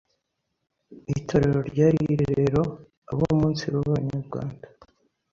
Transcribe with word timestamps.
Itorero 1.19 1.59
ryari 1.69 1.99
irerero 2.13 2.61
abaumunsiru 3.11 3.75
b’Abanyarwanda 3.81 4.65